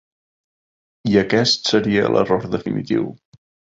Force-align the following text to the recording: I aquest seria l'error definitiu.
I 1.13 1.21
aquest 1.23 1.71
seria 1.75 2.11
l'error 2.19 2.53
definitiu. 2.59 3.11